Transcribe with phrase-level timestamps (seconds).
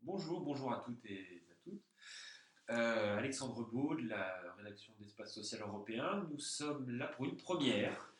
[0.00, 1.82] Bonjour, bonjour à toutes et à toutes.
[2.70, 6.26] Euh, Alexandre Beau de la rédaction d'Espace Social Européen.
[6.30, 8.14] Nous sommes là pour une première.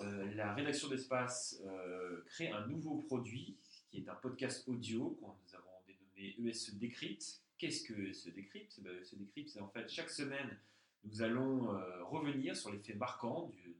[0.00, 3.56] Euh, la rédaction d'Espace euh, crée un nouveau produit
[3.88, 7.40] qui est un podcast audio que nous avons dénommé ESE Décrypte.
[7.56, 8.80] Qu'est-ce que ESE Décrypte?
[8.80, 10.58] Ben, ESE Décrypte, c'est en fait chaque semaine,
[11.04, 11.68] nous allons
[12.06, 13.76] revenir sur les faits marquants du,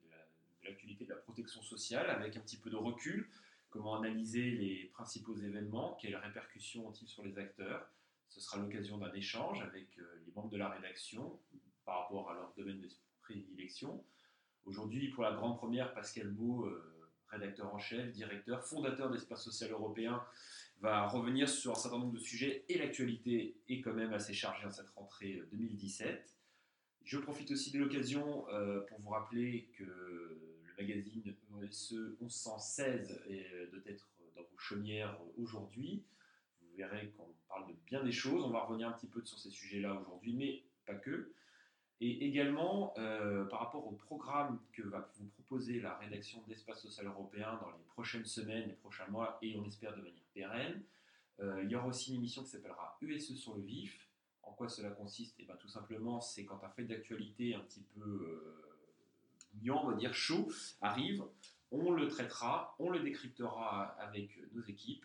[0.64, 3.28] l'actualité de la protection sociale avec un petit peu de recul
[3.72, 7.90] comment analyser les principaux événements, quelles répercussions ont-ils sur les acteurs?
[8.28, 11.40] Ce sera l'occasion d'un échange avec euh, les membres de la rédaction
[11.84, 12.88] par rapport à leur domaine de
[13.22, 14.04] prédilection.
[14.64, 19.70] Aujourd'hui, pour la grande première, Pascal Beau, euh, rédacteur en chef, directeur, fondateur d'Espace Social
[19.70, 20.22] Européen,
[20.80, 24.66] va revenir sur un certain nombre de sujets et l'actualité est quand même assez chargée
[24.66, 26.10] en cette rentrée 2017.
[26.10, 26.22] Euh,
[27.04, 28.44] Je profite aussi de l'occasion
[28.88, 36.02] pour vous rappeler que magazine ESE 1116 est doit être dans vos chaumières aujourd'hui.
[36.60, 38.44] Vous verrez qu'on parle de bien des choses.
[38.44, 41.32] On va revenir un petit peu sur ces sujets-là aujourd'hui, mais pas que.
[42.00, 47.06] Et également, euh, par rapport au programme que va vous proposer la rédaction d'Espace Social
[47.06, 50.82] Européen dans les prochaines semaines, les prochains mois, et on espère de manière pérenne,
[51.38, 54.08] euh, il y aura aussi une émission qui s'appellera ESE sur le vif.
[54.42, 55.38] En quoi cela consiste?
[55.38, 58.71] Et eh bien, Tout simplement, c'est quand un fait d'actualité un petit peu euh,
[59.70, 60.50] on va dire chaud,
[60.80, 61.24] arrive,
[61.70, 65.04] on le traitera, on le décryptera avec nos équipes.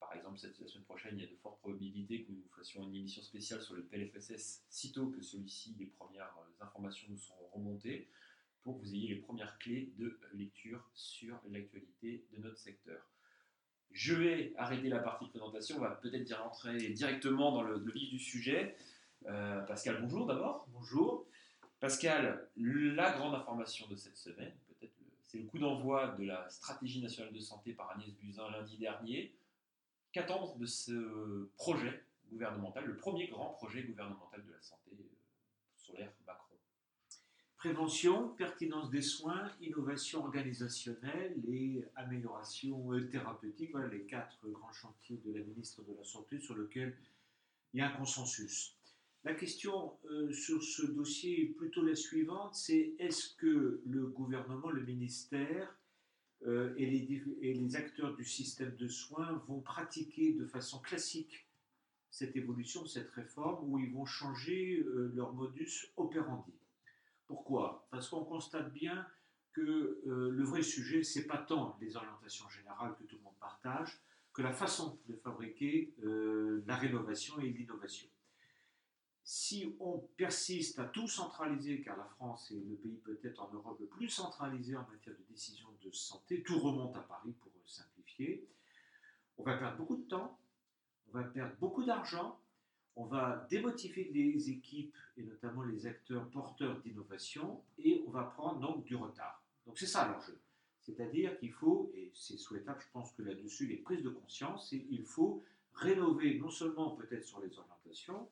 [0.00, 2.94] Par exemple, cette, semaine prochaine, il y a de fortes probabilités que nous fassions une
[2.94, 8.08] émission spéciale sur le PLFSS sitôt que celui-ci, les premières informations nous seront remontées,
[8.62, 13.00] pour que vous ayez les premières clés de lecture sur l'actualité de notre secteur.
[13.92, 18.18] Je vais arrêter la partie présentation, on va peut-être rentrer directement dans le, vif du
[18.18, 18.76] sujet.
[19.26, 20.66] Euh, Pascal, bonjour d'abord.
[20.72, 21.26] Bonjour.
[21.80, 27.02] Pascal, la grande information de cette semaine, peut-être, c'est le coup d'envoi de la stratégie
[27.02, 29.34] nationale de santé par Agnès Buzyn lundi dernier.
[30.12, 35.04] Qu'attendre de ce projet gouvernemental, le premier grand projet gouvernemental de la santé euh,
[35.76, 36.56] sur l'ère Macron?
[37.56, 43.72] Prévention, pertinence des soins, innovation organisationnelle et amélioration euh, thérapeutique.
[43.72, 46.96] Voilà les quatre grands chantiers de la ministre de la Santé sur lesquels
[47.74, 48.75] il y a un consensus.
[49.26, 54.70] La question euh, sur ce dossier est plutôt la suivante, c'est est-ce que le gouvernement,
[54.70, 55.76] le ministère
[56.46, 61.44] euh, et, les, acteurs du système de soins vont pratiquer de façon classique
[62.08, 66.54] cette évolution, cette réforme, ou ils vont changer euh, leur modus operandi?
[67.26, 67.88] Pourquoi?
[67.90, 69.04] Parce qu'on constate bien
[69.52, 73.98] que le vrai sujet, c'est pas tant les orientations générales que tout le monde partage,
[74.32, 75.94] que la façon de fabriquer
[76.66, 78.06] la rénovation et l'innovation
[79.46, 83.78] si on persiste à tout centraliser, car la France est le pays peut-être en Europe
[83.78, 88.44] le plus centralisé en matière de décision de santé, tout remonte à Paris pour simplifier,
[89.38, 90.36] on va perdre beaucoup de temps,
[91.08, 92.40] on va perdre beaucoup d'argent,
[92.96, 98.58] on va démotiver les équipes et notamment les acteurs porteurs d'innovation et on va prendre
[98.58, 99.44] donc du retard.
[99.64, 100.40] Donc c'est ça l'enjeu.
[100.80, 104.10] C'est-à-dire qu'il faut, et c'est souhaitable, je pense que là-dessus il y a prise de
[104.10, 108.28] conscience, il faut rénover non seulement peut-être sur les orientations,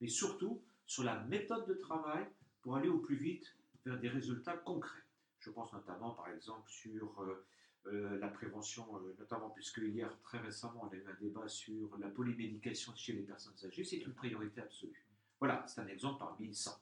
[0.00, 2.26] mais surtout sur la méthode de travail
[2.62, 5.02] pour aller au plus vite vers des résultats concrets.
[5.40, 7.46] Je pense notamment, par exemple, sur euh,
[7.86, 11.96] euh, la prévention, euh, notamment puisque hier, très récemment, on a eu un débat sur
[11.98, 15.06] la polymédication chez les personnes âgées, c'est une priorité absolue.
[15.38, 16.72] Voilà, c'est un exemple parmi 100.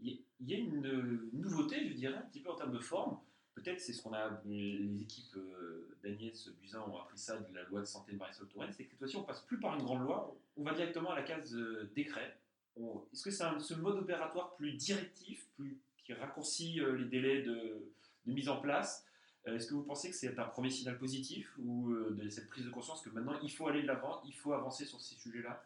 [0.00, 3.18] Il y a une nouveauté, je dirais, un petit peu en termes de forme.
[3.54, 5.36] Peut-être c'est ce qu'on a, les équipes
[6.02, 8.90] d'Agnès Buzyn ont appris ça de la loi de santé de Marisol Touraine, c'est que
[8.90, 11.54] cette fois-ci on passe plus par une grande loi, on va directement à la case
[11.94, 12.38] décret
[13.12, 17.92] est-ce que c'est ce mode opératoire plus directif, plus, qui raccourcit euh, les délais de,
[18.26, 19.04] mise en place
[19.46, 22.48] euh, Est-ce que vous pensez que c'est un premier signal positif ou euh, de cette
[22.48, 25.16] prise de conscience que maintenant il faut aller de l'avant, il faut avancer sur ces
[25.16, 25.64] sujets-là?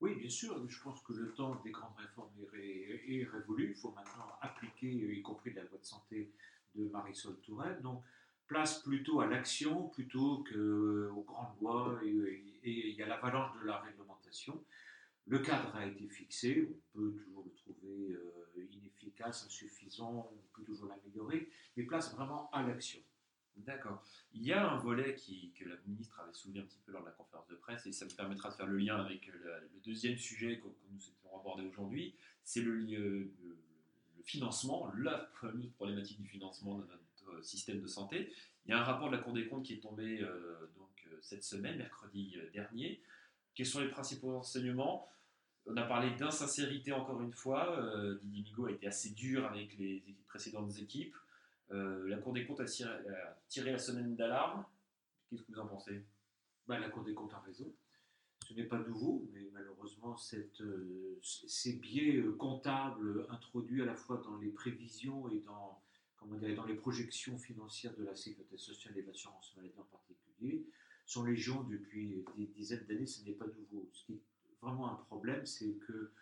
[0.00, 0.60] Oui, bien sûr.
[0.68, 3.74] Je pense que le temps des grandes réformes est, révolu.
[3.76, 6.32] Il faut maintenant appliquer, y compris la loi de santé
[6.74, 7.80] de Marisol Touraine.
[7.82, 8.02] Donc,
[8.46, 14.60] place plutôt à l'action plutôt qu'aux grandes lois et, y a l'avalanche de la réglementation.
[15.30, 20.64] Le cadre a été fixé, on peut toujours le trouver euh, inefficace, insuffisant, on peut
[20.64, 22.98] toujours l'améliorer, mais place vraiment à l'action.
[23.54, 24.02] D'accord.
[24.32, 27.02] Il y a un volet qui, que la ministre avait soulevé un petit peu lors
[27.02, 29.60] de la conférence de presse, et ça me permettra de faire le lien avec euh,
[29.72, 33.30] le, deuxième sujet que, nous souhaitons aborder aujourd'hui, c'est le, le,
[34.24, 38.32] financement, la fameuse problématique du financement de notre euh, système de santé.
[38.66, 40.18] Il y a un rapport de la Cour des comptes qui est tombé
[40.76, 43.00] donc, cette semaine, mercredi dernier.
[43.54, 45.10] Quels sont les principaux enseignements?
[45.70, 47.78] On a parlé d'insincérité encore une fois.
[47.78, 51.16] Euh, Didier Migaud a été assez dur avec les précédentes équipes.
[51.70, 52.64] la Cour des comptes a
[53.48, 54.64] tiré, la semaine d'alarme.
[55.28, 56.04] Qu'est-ce que vous en pensez?
[56.66, 57.72] Bah, La Cour des comptes a raison.
[58.48, 60.62] Ce n'est pas nouveau, mais malheureusement, cette,
[61.22, 65.80] ces biais comptables introduits à la fois dans les prévisions et dans,
[66.16, 69.84] comment dire, dans les projections financières de la sécurité sociale et de l'assurance maladie en
[69.84, 70.64] particulier
[71.06, 73.06] sont légion depuis des dizaines d'années.
[73.06, 73.88] Ce n'est pas nouveau.
[74.62, 76.12] Vraiment un problème, c'est que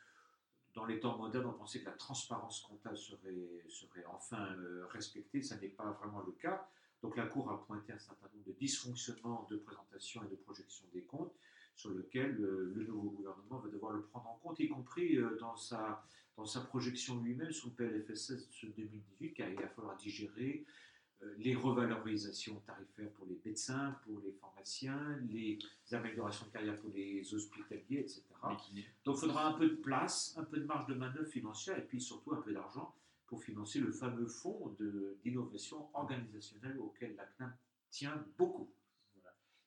[0.74, 5.42] dans les temps modernes, on pensait que la transparence comptable serait, enfin euh, respectée.
[5.42, 6.68] Ça n'est pas vraiment le cas.
[7.02, 10.84] Donc la Cour a pointé un certain nombre de dysfonctionnements de présentation et de projection
[10.92, 11.34] des comptes
[11.74, 15.36] sur lequel euh, le nouveau gouvernement va devoir le prendre en compte, y compris euh,
[15.40, 16.04] dans, sa,
[16.36, 20.64] dans sa projection lui-même sur le PLFSS 2018, car il va falloir digérer
[21.38, 24.27] les revalorisations tarifaires pour les médecins, pour les
[24.68, 25.58] pharmaciens, les
[25.92, 28.22] améliorations de carrière pour les hospitaliers, etc.
[28.42, 31.82] Donc il faudra un peu de place, un peu de marge de manœuvre financière et
[31.82, 32.94] puis surtout un peu d'argent
[33.26, 34.74] pour financer le fameux fonds
[35.24, 37.54] d'innovation organisationnelle auquel la CNAM
[37.90, 38.70] tient beaucoup.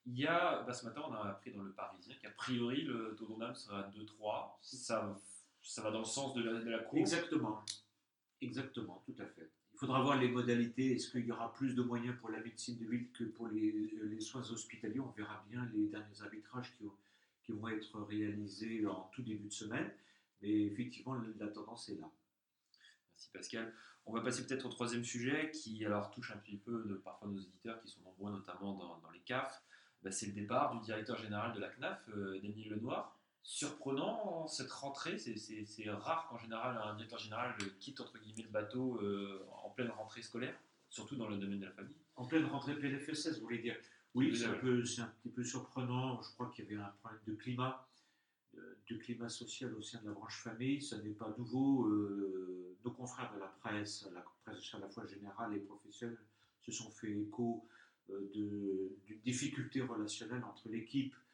[0.08, 3.16] Il y a, bah, ce matin, on a appris dans le Parisien qu'a priori, le
[3.16, 4.58] taux d'ondam sera 2-3.
[4.62, 5.16] Ça,
[5.62, 7.64] ça va dans le sens de la, de la Cour Exactement.
[8.42, 9.52] Exactement, tout à fait.
[9.82, 10.92] Il faudra voir les modalités.
[10.92, 13.72] Est-ce qu'il y aura plus de moyens pour la médecine de ville que pour les,
[14.04, 15.00] les soins hospitaliers?
[15.00, 19.90] On verra bien les derniers arbitrages qui, vont être réalisés en tout début de semaine.
[20.44, 22.08] Mais effectivement, la tendance est là.
[23.10, 23.74] Merci Pascal.
[24.06, 27.40] On va passer peut-être au troisième sujet qui alors touche un petit peu parfois nos
[27.40, 29.64] éditeurs qui sont nombreux, notamment dans, dans les CAF.
[30.04, 33.18] Bah, c'est le départ du directeur général de la CNAF, euh, Daniel Lenoir.
[33.44, 39.00] Surprenant cette rentrée, c'est rare qu'en général un directeur général quitte entre guillemets le bateau
[39.02, 40.56] euh, en pleine rentrée scolaire,
[40.90, 41.96] surtout dans le domaine de la famille.
[42.16, 43.76] En pleine rentrée PLFSS, vous voulez dire
[44.14, 46.22] Oui, c'est un, petit peu surprenant.
[46.22, 47.88] Je crois qu'il y avait un problème de climat,
[48.54, 50.82] de, climat social au sein de la branche famille.
[50.82, 51.88] Ça n'est pas nouveau.
[51.88, 56.18] Euh, nos confrères de la presse, la presse à la fois générale et professionnelle,
[56.62, 57.68] se sont fait écho
[58.34, 61.31] d'une difficulté relationnelle entre l'équipe euh,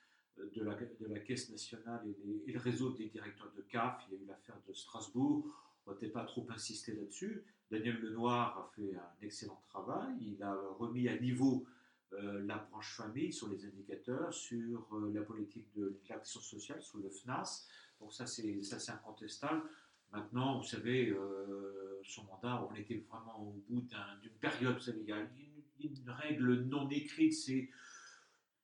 [0.55, 2.01] de la, de la, Caisse nationale
[2.47, 4.05] et, le réseau des directeurs de CAF.
[4.07, 5.45] Il y a eu l'affaire de Strasbourg.
[5.85, 7.43] On ne va pas trop insister là-dessus.
[7.71, 10.15] Daniel Lenoir a fait un excellent travail.
[10.21, 11.65] Il a remis à niveau
[12.13, 16.99] euh, la branche famille sur les indicateurs, sur euh, la politique de l'action sociale, sur
[16.99, 17.67] le FNAS.
[17.99, 19.63] Donc ça, c'est incontestable.
[20.13, 21.13] Maintenant, vous savez,
[22.03, 23.81] son mandat, on était vraiment au bout
[24.21, 24.77] d'une période.
[24.77, 25.27] Vous il y a
[25.79, 27.69] une règle non écrite, c'est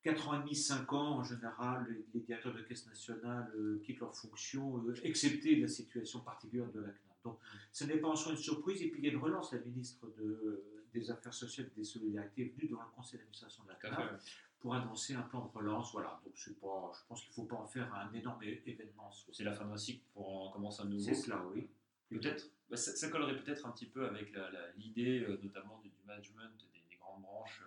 [0.04, 4.00] 4 ans et demi, 5 ans, en général, les, directeurs de caisse nationale euh, quittent
[4.00, 7.14] leur fonction, euh, excepté la situation particulière de la CNAM.
[7.24, 7.40] Donc,
[7.72, 8.82] ce n'est pas en soi une surprise.
[8.82, 9.54] Et puis, il y a une relance.
[9.54, 10.62] La ministre de,
[10.94, 14.20] des Affaires sociales et des Solidarités est venue devant le conseil d'administration de la CNAM
[14.60, 15.94] pour annoncer un plan de relance.
[15.94, 16.20] Voilà.
[16.26, 19.10] Donc, pas, je pense qu'il ne faut pas en faire un énorme événement.
[19.32, 21.02] C'est la fin d'un cycle pour en commencer un nouveau.
[21.02, 21.70] C'est cela, oui.
[22.10, 22.50] Peut-être.
[22.70, 24.34] Bah, ça, collerait peut-être un petit peu avec
[24.78, 27.64] l'idée, euh, notamment du, management des, grandes branches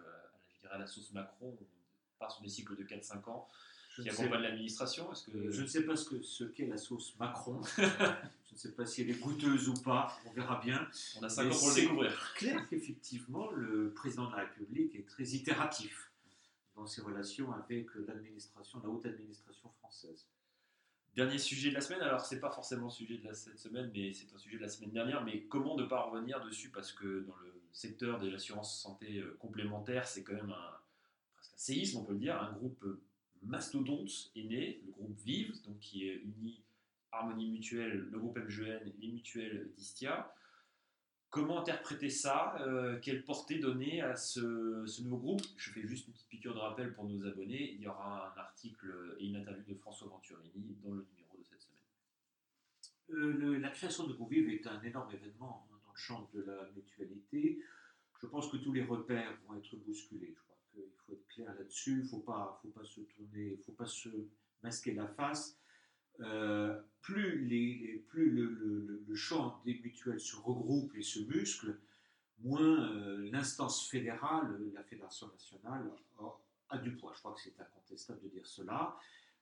[0.64, 1.56] à la, à la sauce Macron
[2.46, 3.48] des cycles de 4-5 ans
[3.96, 5.50] je qui accompagnent l'administration que...
[5.50, 7.60] Je ne sais pas ce qu'est ce qu'est la sauce Macron.
[7.76, 7.82] je
[8.52, 10.16] ne sais pas si elle est goûteuse ou pas.
[10.26, 10.86] On verra bien.
[11.18, 12.34] On a 5 ans pour le découvrir.
[12.36, 16.12] clair qu'effectivement, le président de la République est très itératif
[16.76, 20.26] dans ses relations avec l'administration, la haute administration française.
[21.14, 23.90] Dernier sujet de la semaine, alors c'est pas forcément le sujet de la, cette semaine,
[23.94, 26.68] mais c'est un sujet de la semaine dernière, mais comment ne pas revenir dessus?
[26.68, 30.76] Parce que dans le secteur de l'assurance santé euh, complémentaire, c'est quand même un,
[31.56, 32.84] séisme, on peut le dire, un groupe
[33.42, 36.62] mastodonte est né, le groupe Vive, donc qui est uni
[37.12, 40.32] Harmonie Mutuelle, le groupe MGN, les mutuelles d'Istia.
[41.30, 44.40] Comment interpréter ça euh, Quelle portée donner à ce,
[45.02, 45.42] nouveau groupe?
[45.56, 47.72] Je fais juste une petite piqûre de rappel pour nos abonnés.
[47.72, 51.44] Il y aura un article et une interview de François Venturini dans le numéro de
[51.44, 51.82] cette semaine.
[53.10, 56.70] Euh, la création de Groupe Vive est un énorme événement dans le champ de la
[56.74, 57.60] mutualité.
[58.20, 60.55] Je pense que tous les repères vont être bousculés faut être
[61.44, 64.08] là-dessus, il ne faut pas, faut pas se tourner, faut pas se
[64.62, 65.58] masquer la face.
[66.20, 71.78] Euh, plus, les, plus le, le, champ des mutuelles se regroupe et se muscle,
[72.38, 75.90] moins euh, l'instance fédérale, la Fédération nationale,
[76.70, 77.12] a, du poids.
[77.14, 78.98] Je crois que c'est incontestable de dire cela.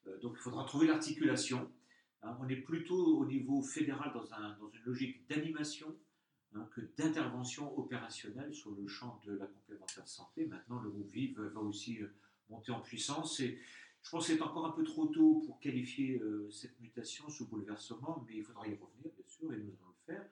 [0.07, 1.71] Euh, donc il faudra trouver l'articulation.
[2.23, 2.37] Hein.
[2.41, 5.95] on est plutôt au niveau fédéral dans, un, dans une logique d'animation
[6.57, 10.47] Hein, que d'intervention opérationnelle sur le champ de la complémentaire santé.
[10.47, 12.07] Maintenant, le groupe VIV va aussi euh,
[12.49, 13.41] monter en puissance.
[13.41, 13.59] Et
[14.03, 17.43] je pense que c'est encore un peu trop tôt pour qualifier euh, cette mutation, ce
[17.43, 20.25] bouleversement, mais il faudra y revenir, bien sûr, et nous allons le faire.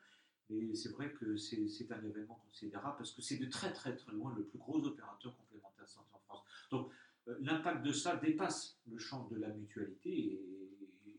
[0.48, 4.12] Mais c'est vrai que c'est un événement considérable parce que c'est de très très très
[4.12, 6.44] loin le plus gros opérateur complémentaire santé en France.
[6.70, 6.92] Donc
[7.26, 10.40] euh, l'impact de ça dépasse le champ de la mutualité et,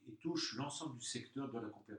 [0.08, 1.93] et touche l'ensemble du secteur de la complémentaire.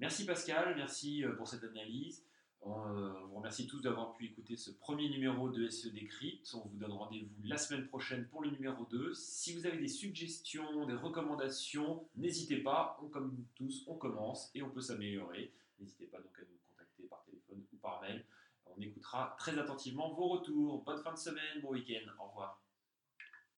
[0.00, 2.24] Merci Pascal, merci euh, pour cette analyse.
[2.62, 6.52] On vous remercie tous d'avoir pu écouter ce premier numéro de SE Décrypte.
[6.54, 9.14] On vous donne rendez-vous la semaine prochaine pour le numéro 2.
[9.14, 12.98] Si vous avez des suggestions, des recommandations, n'hésitez pas.
[13.02, 15.52] On, comme tous, on commence et on peut s'améliorer.
[15.78, 18.24] N'hésitez pas donc à nous contacter par téléphone ou par mail.
[18.66, 20.82] On écoutera très attentivement vos retours.
[20.82, 22.10] Bonne fin de semaine, bon week-end.
[22.20, 22.60] Au revoir.